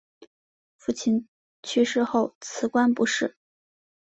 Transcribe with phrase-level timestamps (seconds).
[0.77, 1.27] 父亲
[1.61, 3.37] 去世后辞官不仕。